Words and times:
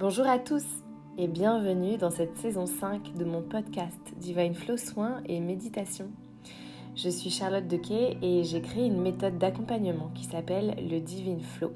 Bonjour 0.00 0.26
à 0.26 0.38
tous 0.38 0.64
et 1.18 1.28
bienvenue 1.28 1.98
dans 1.98 2.08
cette 2.08 2.34
saison 2.38 2.64
5 2.64 3.18
de 3.18 3.24
mon 3.26 3.42
podcast 3.42 4.00
Divine 4.16 4.54
Flow 4.54 4.78
Soins 4.78 5.20
et 5.26 5.40
Méditation. 5.40 6.06
Je 6.96 7.10
suis 7.10 7.28
Charlotte 7.28 7.68
Dequet 7.68 8.16
et 8.22 8.42
j'ai 8.44 8.62
créé 8.62 8.86
une 8.86 9.02
méthode 9.02 9.36
d'accompagnement 9.36 10.10
qui 10.14 10.24
s'appelle 10.24 10.74
le 10.90 11.00
Divine 11.00 11.42
Flow. 11.42 11.74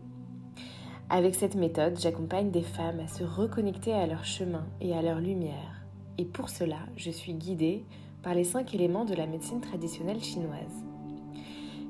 Avec 1.11 1.35
cette 1.35 1.55
méthode, 1.55 2.01
j'accompagne 2.01 2.51
des 2.51 2.63
femmes 2.63 3.01
à 3.01 3.09
se 3.09 3.25
reconnecter 3.25 3.93
à 3.93 4.07
leur 4.07 4.25
chemin 4.25 4.65
et 4.81 4.95
à 4.95 5.03
leur 5.03 5.21
lumière. 5.21 5.85
Et 6.17 6.25
pour 6.25 6.49
cela, 6.49 6.79
je 6.97 7.11
suis 7.11 7.35
guidée 7.35 7.85
par 8.23 8.35
les 8.35 8.45
cinq 8.45 8.75
éléments 8.75 9.05
de 9.05 9.15
la 9.15 9.27
médecine 9.27 9.61
traditionnelle 9.61 10.25
chinoise. 10.25 10.83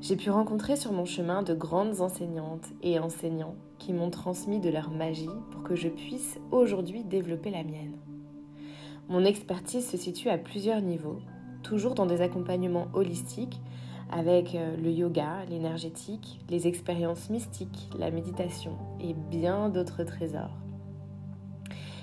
J'ai 0.05 0.17
pu 0.17 0.29
rencontrer 0.29 0.77
sur 0.77 0.93
mon 0.93 1.07
chemin 1.07 1.43
de 1.43 1.55
grandes 1.55 2.03
enseignantes 2.03 2.67
et 2.83 2.99
enseignants 2.99 3.55
qui 3.79 3.95
m'ont 3.95 4.11
transmis 4.11 4.61
de 4.61 4.69
leur 4.69 4.91
magie 4.91 5.31
pour 5.51 5.63
que 5.63 5.75
je 5.75 5.89
puisse 5.89 6.39
aujourd'hui 6.51 7.05
développer 7.05 7.51
la 7.51 7.65
mienne. 7.65 7.97
Mon 9.09 9.25
expertise 9.25 9.89
se 9.89 9.97
situe 9.97 10.29
à 10.29 10.37
plusieurs 10.37 10.83
niveaux, 10.83 11.21
toujours 11.63 11.95
dans 11.95 12.05
des 12.05 12.21
accompagnements 12.21 12.89
holistiques 12.93 13.63
avec 14.11 14.55
euh, 14.55 14.77
le 14.77 14.91
yoga, 14.91 15.43
l'énergétique, 15.49 16.39
les 16.51 16.67
expériences 16.67 17.31
mystiques, 17.31 17.89
la 17.99 18.11
méditation 18.11 18.77
et 19.01 19.15
bien 19.15 19.71
d'autres 19.71 20.05
trésors. 20.05 20.59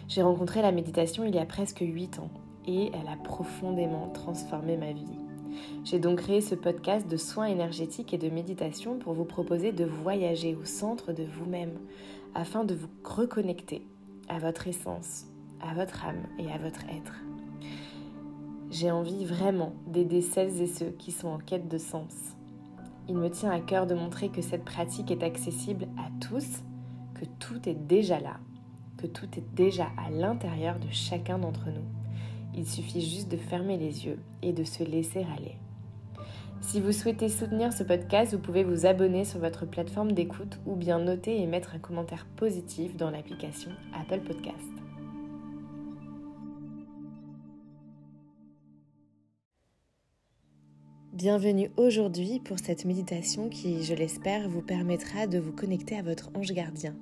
J'ai 0.08 0.24
rencontré 0.24 0.64
la 0.64 0.72
méditation 0.72 1.24
il 1.24 1.36
y 1.36 1.40
a 1.40 1.46
presque 1.46 1.82
8 1.82 2.18
ans 2.18 2.32
et 2.66 2.88
elle 2.88 3.08
a 3.08 3.24
profondément 3.24 4.10
transformé 4.10 4.76
ma 4.76 4.92
vie. 4.92 5.21
J'ai 5.84 6.00
donc 6.00 6.20
créé 6.20 6.42
ce 6.42 6.56
podcast 6.56 7.08
de 7.08 7.18
soins 7.18 7.46
énergétiques 7.46 8.14
et 8.14 8.18
de 8.18 8.30
méditation 8.30 8.98
pour 8.98 9.14
vous 9.14 9.26
proposer 9.26 9.72
de 9.72 9.86
voyager 9.86 10.56
au 10.56 10.66
centre 10.66 11.14
de 11.14 11.24
vous-même 11.24 11.74
afin 12.36 12.64
de 12.64 12.76
vous 12.76 12.90
reconnecter 13.04 13.86
à 14.30 14.40
votre 14.40 14.68
essence, 14.68 15.26
à 15.60 15.74
votre 15.74 16.06
âme 16.06 16.24
et 16.40 16.52
à 16.52 16.58
votre 16.58 16.82
être. 16.86 17.16
J'ai 18.70 18.90
envie 18.90 19.26
vraiment 19.26 19.74
d'aider 19.88 20.22
celles 20.22 20.62
et 20.62 20.68
ceux 20.68 20.92
qui 20.92 21.12
sont 21.12 21.28
en 21.28 21.40
quête 21.40 21.68
de 21.68 21.78
sens. 21.78 22.14
Il 23.10 23.18
me 23.18 23.30
tient 23.30 23.52
à 23.52 23.60
cœur 23.60 23.86
de 23.86 23.96
montrer 23.96 24.30
que 24.30 24.42
cette 24.42 24.64
pratique 24.64 25.12
est 25.12 25.24
accessible 25.24 25.88
à 25.98 26.10
tous, 26.26 26.64
que 27.16 27.26
tout 27.40 27.68
est 27.68 27.76
déjà 27.76 28.20
là, 28.20 28.40
que 28.98 29.08
tout 29.08 29.28
est 29.38 29.56
déjà 29.56 29.88
à 29.98 30.10
l'intérieur 30.10 30.80
de 30.80 30.90
chacun 30.90 31.38
d'entre 31.38 31.66
nous. 31.68 32.01
Il 32.56 32.68
suffit 32.68 33.02
juste 33.02 33.30
de 33.30 33.38
fermer 33.38 33.78
les 33.78 34.06
yeux 34.06 34.20
et 34.42 34.54
de 34.54 34.64
se 34.64 34.84
laisser 34.84 35.26
aller. 35.36 35.56
Si 36.62 36.80
vous 36.80 36.92
souhaitez 36.92 37.28
soutenir 37.28 37.74
ce 37.74 37.84
podcast, 37.84 38.34
vous 38.34 38.40
pouvez 38.40 38.64
vous 38.64 38.86
abonner 38.86 39.26
sur 39.26 39.40
votre 39.40 39.66
plateforme 39.66 40.12
d'écoute 40.12 40.60
ou 40.66 40.76
bien 40.76 41.00
noter 41.00 41.42
et 41.42 41.48
mettre 41.48 41.76
un 41.76 41.80
commentaire 41.80 42.28
positif 42.36 42.96
dans 42.96 43.10
l'application 43.10 43.72
Apple 44.00 44.22
Podcast. 44.22 44.68
Bienvenue 51.14 51.72
aujourd'hui 51.78 52.40
pour 52.40 52.58
cette 52.60 52.86
méditation 52.86 53.50
qui, 53.50 53.84
je 53.84 53.94
l'espère, 53.94 54.48
vous 54.48 54.62
permettra 54.62 55.28
de 55.28 55.40
vous 55.40 55.52
connecter 55.52 55.98
à 55.98 56.04
votre 56.04 56.30
ange 56.36 56.52
gardien. 56.54 56.96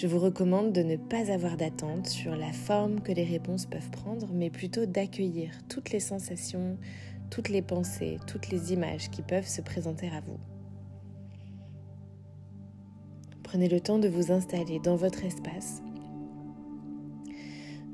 Je 0.00 0.06
vous 0.06 0.20
recommande 0.20 0.72
de 0.72 0.84
ne 0.84 0.94
pas 0.94 1.32
avoir 1.32 1.56
d'attente 1.56 2.06
sur 2.06 2.36
la 2.36 2.52
forme 2.52 3.00
que 3.00 3.10
les 3.10 3.24
réponses 3.24 3.66
peuvent 3.66 3.90
prendre, 3.90 4.28
mais 4.32 4.48
plutôt 4.48 4.86
d'accueillir 4.86 5.50
toutes 5.68 5.90
les 5.90 5.98
sensations, 5.98 6.78
toutes 7.30 7.48
les 7.48 7.62
pensées, 7.62 8.18
toutes 8.28 8.48
les 8.48 8.72
images 8.72 9.10
qui 9.10 9.22
peuvent 9.22 9.48
se 9.48 9.60
présenter 9.60 10.06
à 10.06 10.20
vous. 10.20 10.38
Prenez 13.42 13.68
le 13.68 13.80
temps 13.80 13.98
de 13.98 14.06
vous 14.06 14.30
installer 14.30 14.78
dans 14.78 14.94
votre 14.94 15.24
espace, 15.24 15.82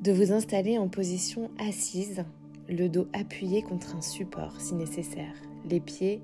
de 0.02 0.12
vous 0.12 0.30
installer 0.30 0.76
en 0.76 0.88
position 0.88 1.50
assise, 1.58 2.22
le 2.68 2.90
dos 2.90 3.08
appuyé 3.14 3.62
contre 3.62 3.96
un 3.96 4.02
support 4.02 4.60
si 4.60 4.74
nécessaire, 4.74 5.36
les 5.70 5.80
pieds 5.80 6.20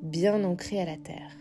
bien 0.00 0.42
ancrés 0.44 0.80
à 0.80 0.86
la 0.86 0.96
terre. 0.96 1.36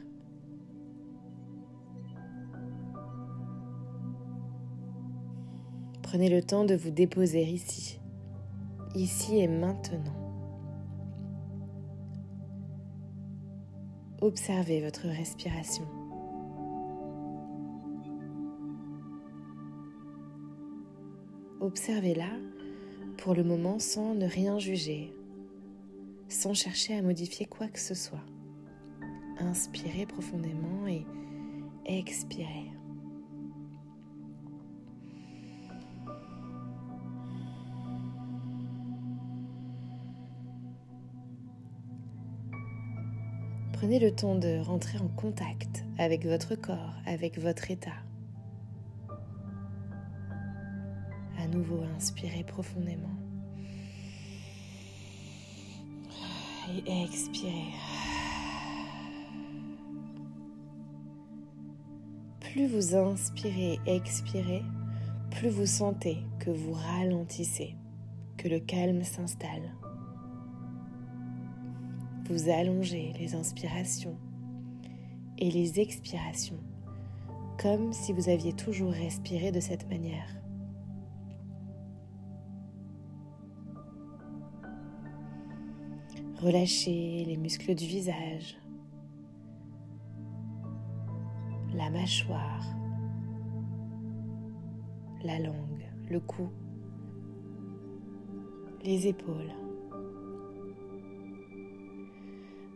Prenez 6.10 6.30
le 6.30 6.42
temps 6.42 6.64
de 6.64 6.74
vous 6.74 6.90
déposer 6.90 7.44
ici, 7.44 8.00
ici 8.96 9.40
et 9.40 9.48
maintenant. 9.50 10.16
Observez 14.22 14.80
votre 14.80 15.06
respiration. 15.10 15.84
Observez-la 21.60 22.30
pour 23.18 23.36
le 23.36 23.44
moment 23.44 23.78
sans 23.78 24.16
ne 24.16 24.28
rien 24.28 24.60
juger, 24.60 25.14
sans 26.30 26.54
chercher 26.54 26.98
à 26.98 27.02
modifier 27.02 27.46
quoi 27.46 27.68
que 27.68 27.82
ce 27.82 27.96
soit. 27.96 28.24
Inspirez 29.40 30.06
profondément 30.06 30.88
et 30.88 31.06
expirez. 31.86 32.77
Prenez 43.80 44.00
le 44.00 44.10
temps 44.10 44.34
de 44.34 44.58
rentrer 44.58 44.98
en 44.98 45.08
contact 45.08 45.86
avec 46.00 46.26
votre 46.26 46.56
corps, 46.56 46.96
avec 47.06 47.38
votre 47.38 47.70
état. 47.70 47.94
À 51.38 51.48
nouveau, 51.48 51.84
inspirez 51.96 52.44
profondément. 52.44 53.16
Et 56.88 57.04
expirez. 57.04 57.68
Plus 62.40 62.66
vous 62.66 62.96
inspirez 62.96 63.80
et 63.86 63.96
expirez, 63.96 64.64
plus 65.30 65.50
vous 65.50 65.68
sentez 65.68 66.18
que 66.40 66.50
vous 66.50 66.74
ralentissez, 66.74 67.76
que 68.38 68.48
le 68.48 68.60
calme 68.60 69.04
s'installe 69.04 69.72
vous 72.30 72.50
allongez 72.50 73.14
les 73.20 73.36
inspirations 73.36 74.18
et 75.38 75.50
les 75.50 75.80
expirations 75.80 76.60
comme 77.62 77.92
si 77.92 78.14
vous 78.14 78.30
aviez 78.30 78.54
toujours 78.54 78.92
respiré 78.92 79.52
de 79.52 79.60
cette 79.60 79.90
manière. 79.90 80.30
Relâchez 86.40 87.26
les 87.26 87.36
muscles 87.36 87.74
du 87.74 87.86
visage, 87.86 88.60
la 91.74 91.90
mâchoire, 91.90 92.64
la 95.24 95.40
langue, 95.40 95.90
le 96.12 96.20
cou, 96.20 96.50
les 98.84 99.08
épaules. 99.08 99.67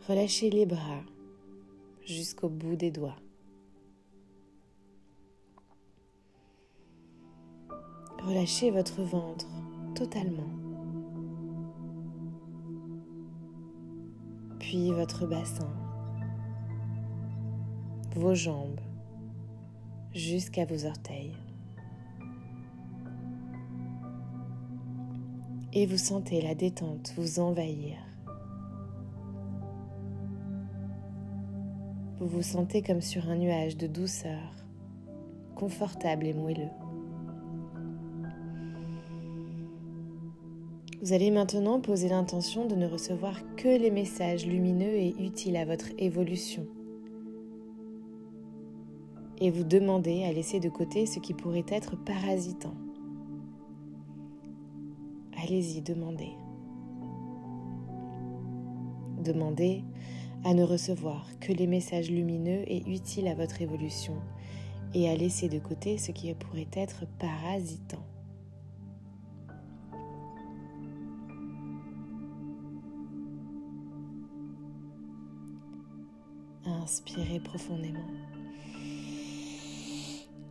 Relâchez 0.08 0.50
les 0.50 0.66
bras 0.66 1.04
jusqu'au 2.08 2.50
bout 2.50 2.76
des 2.76 2.90
doigts. 2.90 3.20
Relâchez 8.24 8.72
votre 8.72 9.04
ventre 9.04 9.48
totalement. 9.94 10.50
Puis 14.60 14.92
votre 14.92 15.28
bassin, 15.28 15.72
vos 18.16 18.34
jambes 18.34 18.82
jusqu'à 20.16 20.66
vos 20.66 20.86
orteils. 20.86 21.38
Et 25.74 25.86
vous 25.86 26.00
sentez 26.00 26.42
la 26.42 26.56
détente 26.56 27.14
vous 27.16 27.40
envahir. 27.40 28.11
Vous 32.22 32.28
vous 32.28 32.44
sentez 32.44 32.84
comme 32.84 33.02
sur 33.02 33.32
un 33.32 33.36
nuage 33.36 33.78
de 33.78 33.88
douceur, 33.88 34.54
confortable 35.56 36.28
et 36.28 36.36
moelleux. 36.36 36.70
Vous 41.02 41.14
allez 41.14 41.32
maintenant 41.32 41.82
poser 41.82 42.10
l'intention 42.10 42.68
de 42.68 42.76
ne 42.76 42.86
recevoir 42.86 43.40
que 43.56 43.70
les 43.70 43.90
messages 43.90 44.46
lumineux 44.46 44.94
et 44.94 45.16
utiles 45.18 45.58
à 45.58 45.66
votre 45.66 45.88
évolution. 45.98 46.68
Et 49.40 49.50
vous 49.50 49.64
demandez 49.64 50.24
à 50.24 50.32
laisser 50.32 50.60
de 50.60 50.70
côté 50.70 51.08
ce 51.08 51.18
qui 51.18 51.34
pourrait 51.34 51.66
être 51.70 51.96
parasitant. 51.98 52.76
Allez-y, 55.42 55.82
demandez. 55.82 56.36
Demandez 59.24 59.84
à 60.44 60.54
ne 60.54 60.64
recevoir 60.64 61.28
que 61.40 61.52
les 61.54 61.68
messages 61.68 62.10
lumineux 62.10 62.64
et 62.68 62.84
utiles 62.90 63.28
à 63.28 63.36
votre 63.36 63.62
évolution 63.62 64.16
et 64.94 65.10
à 65.10 65.16
laisser 65.16 65.50
de 65.50 65.60
côté 65.60 65.98
ce 65.98 66.12
qui 66.12 66.34
pourrait 66.34 66.68
être 66.74 67.06
parasitant. 67.20 68.06
Inspirez 76.66 77.40
profondément. 77.40 78.00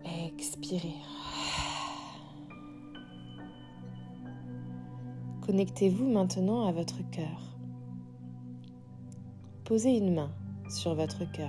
Expirez. 0.05 0.95
Connectez-vous 5.43 6.09
maintenant 6.09 6.67
à 6.67 6.73
votre 6.73 6.99
cœur. 7.11 7.50
Posez 9.71 9.97
une 9.99 10.13
main 10.13 10.33
sur 10.69 10.97
votre 10.97 11.31
cœur 11.31 11.49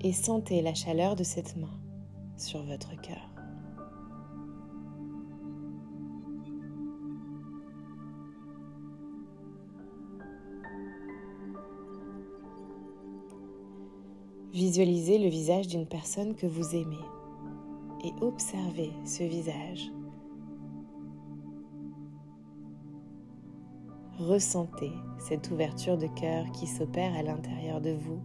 et 0.00 0.14
sentez 0.14 0.62
la 0.62 0.72
chaleur 0.72 1.16
de 1.16 1.22
cette 1.22 1.54
main 1.58 1.78
sur 2.38 2.62
votre 2.62 2.98
cœur. 3.02 3.28
Visualisez 14.54 15.18
le 15.18 15.28
visage 15.28 15.66
d'une 15.66 15.86
personne 15.86 16.34
que 16.34 16.46
vous 16.46 16.74
aimez 16.74 17.04
et 18.02 18.14
observez 18.22 18.92
ce 19.04 19.24
visage. 19.24 19.90
Ressentez 24.28 24.92
cette 25.18 25.50
ouverture 25.50 25.98
de 25.98 26.06
cœur 26.06 26.50
qui 26.52 26.66
s'opère 26.66 27.14
à 27.14 27.22
l'intérieur 27.22 27.82
de 27.82 27.90
vous. 27.90 28.22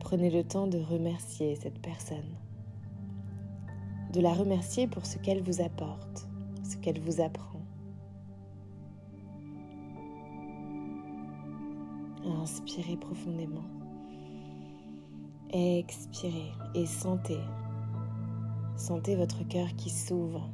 Prenez 0.00 0.28
le 0.30 0.42
temps 0.42 0.66
de 0.66 0.78
remercier 0.78 1.54
cette 1.54 1.80
personne, 1.80 2.34
de 4.12 4.20
la 4.20 4.32
remercier 4.32 4.88
pour 4.88 5.06
ce 5.06 5.18
qu'elle 5.18 5.42
vous 5.44 5.62
apporte, 5.62 6.26
ce 6.64 6.76
qu'elle 6.76 6.98
vous 6.98 7.20
apprend. 7.20 7.62
Inspirez 12.42 12.96
profondément. 12.96 13.68
Expirez 15.52 16.50
et 16.74 16.86
sentez. 16.86 17.38
Sentez 18.78 19.16
votre 19.16 19.42
cœur 19.48 19.66
qui 19.76 19.90
s'ouvre. 19.90 20.48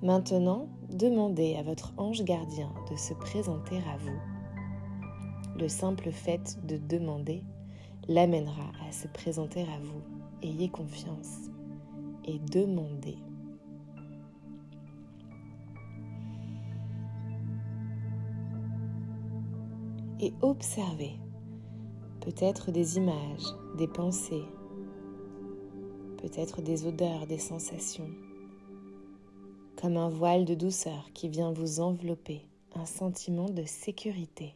Maintenant, 0.00 0.68
demandez 0.90 1.56
à 1.56 1.64
votre 1.64 1.92
ange 1.96 2.22
gardien 2.22 2.72
de 2.88 2.96
se 2.96 3.14
présenter 3.14 3.78
à 3.78 3.96
vous. 3.98 5.58
Le 5.58 5.68
simple 5.68 6.12
fait 6.12 6.64
de 6.66 6.76
demander 6.76 7.42
l'amènera 8.06 8.70
à 8.88 8.92
se 8.92 9.08
présenter 9.08 9.62
à 9.62 9.80
vous. 9.82 10.02
Ayez 10.42 10.68
confiance 10.68 11.50
et 12.24 12.38
demandez. 12.38 13.18
Et 20.22 20.32
observez 20.40 21.18
peut-être 22.20 22.70
des 22.70 22.96
images, 22.96 23.44
des 23.76 23.88
pensées, 23.88 24.44
peut-être 26.18 26.62
des 26.62 26.86
odeurs, 26.86 27.26
des 27.26 27.38
sensations, 27.38 28.08
comme 29.76 29.96
un 29.96 30.08
voile 30.08 30.44
de 30.44 30.54
douceur 30.54 31.10
qui 31.12 31.28
vient 31.28 31.52
vous 31.52 31.80
envelopper, 31.80 32.46
un 32.76 32.86
sentiment 32.86 33.48
de 33.48 33.64
sécurité. 33.64 34.54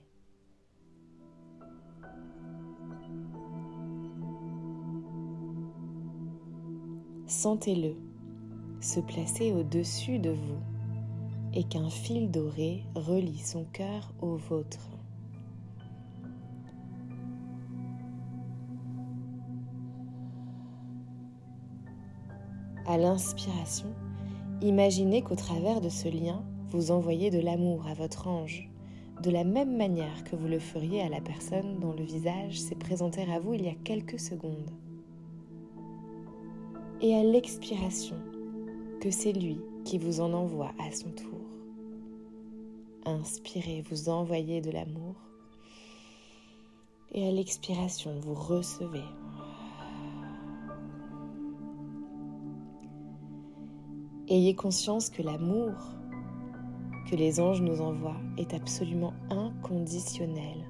Sentez-le 7.26 7.96
se 8.80 9.00
placer 9.00 9.50
au-dessus 9.50 10.20
de 10.20 10.30
vous 10.30 10.60
et 11.54 11.64
qu'un 11.64 11.90
fil 11.90 12.30
doré 12.30 12.84
relie 12.94 13.38
son 13.38 13.64
cœur 13.64 14.12
au 14.20 14.36
vôtre. 14.36 14.95
À 22.88 22.98
l'inspiration, 22.98 23.88
imaginez 24.62 25.20
qu'au 25.20 25.34
travers 25.34 25.80
de 25.80 25.88
ce 25.88 26.08
lien, 26.08 26.44
vous 26.68 26.92
envoyez 26.92 27.30
de 27.30 27.40
l'amour 27.40 27.84
à 27.88 27.94
votre 27.94 28.28
ange, 28.28 28.70
de 29.24 29.30
la 29.30 29.42
même 29.42 29.76
manière 29.76 30.22
que 30.22 30.36
vous 30.36 30.46
le 30.46 30.60
feriez 30.60 31.02
à 31.02 31.08
la 31.08 31.20
personne 31.20 31.80
dont 31.80 31.92
le 31.92 32.04
visage 32.04 32.60
s'est 32.60 32.76
présenté 32.76 33.22
à 33.32 33.40
vous 33.40 33.54
il 33.54 33.64
y 33.64 33.68
a 33.68 33.74
quelques 33.82 34.20
secondes. 34.20 34.70
Et 37.00 37.16
à 37.16 37.24
l'expiration, 37.24 38.14
que 39.00 39.10
c'est 39.10 39.32
lui 39.32 39.58
qui 39.84 39.98
vous 39.98 40.20
en 40.20 40.32
envoie 40.32 40.70
à 40.78 40.92
son 40.92 41.10
tour. 41.10 41.40
Inspirez, 43.04 43.82
vous 43.90 44.08
envoyez 44.08 44.60
de 44.60 44.70
l'amour. 44.70 45.16
Et 47.12 47.26
à 47.26 47.32
l'expiration, 47.32 48.12
vous 48.20 48.34
recevez 48.34 49.04
Ayez 54.28 54.56
conscience 54.56 55.08
que 55.08 55.23
l'amour 55.23 55.73
que 57.08 57.14
les 57.14 57.38
anges 57.38 57.62
nous 57.62 57.81
envoient 57.81 58.20
est 58.37 58.55
absolument 58.55 59.14
inconditionnel. 59.31 60.69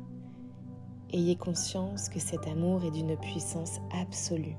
Ayez 1.10 1.36
conscience 1.36 2.10
que 2.10 2.20
cet 2.20 2.46
amour 2.46 2.84
est 2.84 2.90
d'une 2.90 3.16
puissance 3.16 3.80
absolue. 3.98 4.58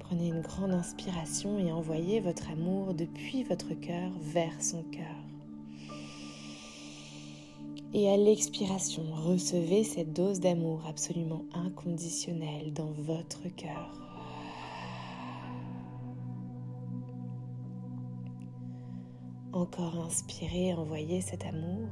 Prenez 0.00 0.30
une 0.30 0.40
grande 0.40 0.72
inspiration 0.72 1.60
et 1.60 1.70
envoyez 1.70 2.18
votre 2.18 2.50
amour 2.50 2.92
depuis 2.92 3.44
votre 3.44 3.72
cœur 3.74 4.10
vers 4.20 4.60
son 4.60 4.82
cœur. 4.82 5.16
Et 7.94 8.10
à 8.10 8.16
l'expiration, 8.16 9.04
recevez 9.12 9.84
cette 9.84 10.12
dose 10.12 10.40
d'amour 10.40 10.80
absolument 10.88 11.44
inconditionnelle 11.54 12.72
dans 12.72 12.90
votre 12.90 13.48
cœur. 13.54 14.11
Encore 19.72 20.04
inspirez, 20.04 20.74
envoyez 20.74 21.22
cet 21.22 21.46
amour. 21.46 21.88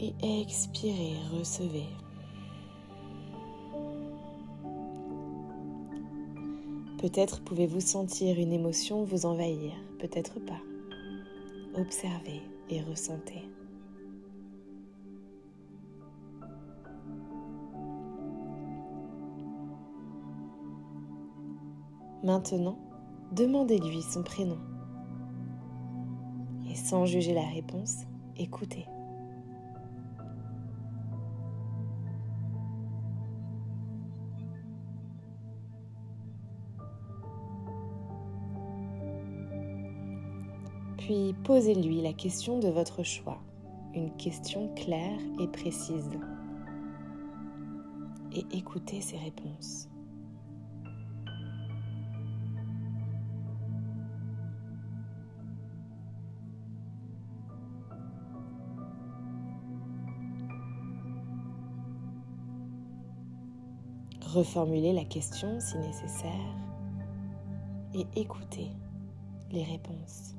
Et 0.00 0.14
expirez, 0.40 1.14
recevez. 1.32 1.86
Peut-être 6.98 7.40
pouvez-vous 7.44 7.80
sentir 7.80 8.36
une 8.40 8.52
émotion 8.52 9.04
vous 9.04 9.26
envahir, 9.26 9.72
peut-être 10.00 10.40
pas. 10.40 10.60
Observez 11.76 12.42
et 12.68 12.82
ressentez. 12.82 13.44
Maintenant, 22.24 22.76
demandez-lui 23.32 24.02
son 24.02 24.24
prénom. 24.24 24.58
Et 26.70 26.74
sans 26.76 27.04
juger 27.04 27.34
la 27.34 27.46
réponse, 27.46 28.04
écoutez. 28.36 28.86
Puis 40.98 41.34
posez-lui 41.42 42.02
la 42.02 42.12
question 42.12 42.60
de 42.60 42.68
votre 42.68 43.02
choix, 43.02 43.42
une 43.94 44.14
question 44.16 44.72
claire 44.76 45.18
et 45.40 45.48
précise. 45.48 46.08
Et 48.32 48.44
écoutez 48.56 49.00
ses 49.00 49.16
réponses. 49.16 49.89
Reformulez 64.32 64.92
la 64.92 65.04
question 65.04 65.58
si 65.58 65.76
nécessaire 65.78 66.30
et 67.94 68.06
écoutez 68.14 68.68
les 69.50 69.64
réponses. 69.64 70.36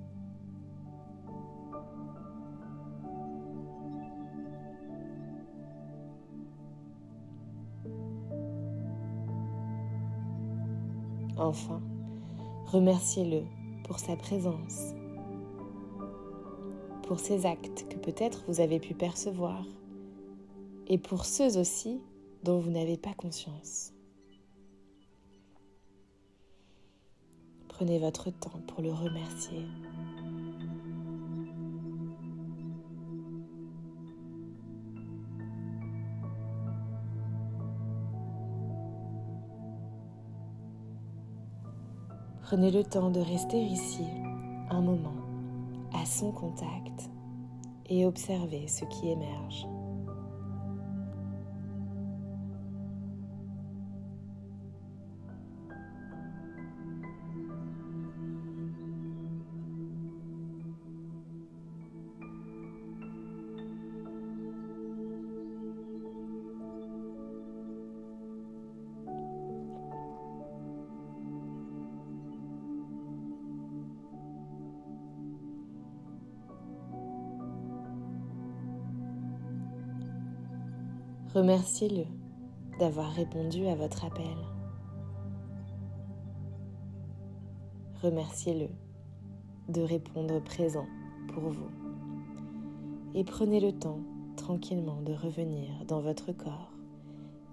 Enfin, 11.35 11.81
remerciez-le 12.67 13.43
pour 13.83 13.99
sa 13.99 14.15
présence, 14.15 14.93
pour 17.03 17.19
ses 17.19 17.45
actes 17.45 17.89
que 17.89 17.97
peut-être 17.97 18.45
vous 18.47 18.61
avez 18.61 18.79
pu 18.79 18.93
percevoir, 18.93 19.65
et 20.87 20.97
pour 20.97 21.25
ceux 21.25 21.59
aussi 21.59 21.99
dont 22.43 22.59
vous 22.59 22.71
n'avez 22.71 22.97
pas 22.97 23.13
conscience. 23.13 23.93
Prenez 27.67 27.99
votre 27.99 28.29
temps 28.29 28.59
pour 28.67 28.81
le 28.81 28.91
remercier. 28.91 29.65
Prenez 42.41 42.69
le 42.69 42.83
temps 42.83 43.09
de 43.11 43.21
rester 43.21 43.63
ici 43.63 44.03
un 44.69 44.81
moment 44.81 45.15
à 45.93 46.05
son 46.05 46.33
contact 46.33 47.09
et 47.85 48.05
observez 48.05 48.67
ce 48.67 48.83
qui 48.85 49.09
émerge. 49.09 49.70
Remerciez-le 81.33 82.03
d'avoir 82.77 83.09
répondu 83.13 83.65
à 83.67 83.75
votre 83.75 84.03
appel. 84.03 84.35
Remerciez-le 88.03 88.67
de 89.69 89.81
répondre 89.81 90.43
présent 90.43 90.87
pour 91.29 91.43
vous. 91.43 91.69
Et 93.15 93.23
prenez 93.23 93.61
le 93.61 93.71
temps 93.71 94.01
tranquillement 94.35 95.01
de 95.03 95.13
revenir 95.13 95.69
dans 95.87 96.01
votre 96.01 96.33
corps, 96.33 96.73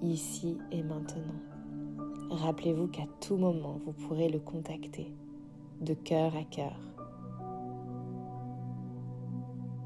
ici 0.02 0.58
et 0.72 0.82
maintenant. 0.82 1.38
Rappelez-vous 2.30 2.88
qu'à 2.88 3.06
tout 3.20 3.36
moment, 3.36 3.78
vous 3.86 3.92
pourrez 3.92 4.28
le 4.28 4.40
contacter, 4.40 5.14
de 5.80 5.94
cœur 5.94 6.34
à 6.34 6.42
cœur. 6.42 6.80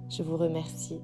Je 0.08 0.22
vous 0.22 0.38
remercie 0.38 1.02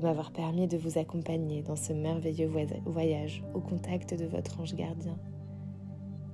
m'avoir 0.00 0.32
permis 0.32 0.66
de 0.66 0.76
vous 0.76 0.98
accompagner 0.98 1.62
dans 1.62 1.76
ce 1.76 1.92
merveilleux 1.92 2.50
voyage 2.86 3.42
au 3.54 3.60
contact 3.60 4.14
de 4.14 4.26
votre 4.26 4.60
ange 4.60 4.74
gardien. 4.74 5.18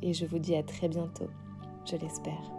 Et 0.03 0.13
je 0.13 0.27
vous 0.27 0.39
dis 0.39 0.57
à 0.57 0.63
très 0.63 0.89
bientôt, 0.89 1.29
je 1.85 1.97
l'espère. 1.97 2.56